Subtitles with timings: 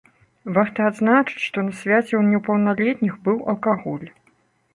[0.55, 4.07] Варта адзначыць, што на свяце ў непаўналетніх быў алкаголь.